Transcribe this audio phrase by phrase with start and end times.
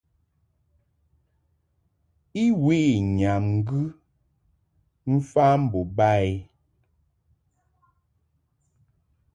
[2.43, 2.77] I we
[3.17, 3.79] nyam ŋgɨ
[5.13, 6.31] mfa mbo ba i.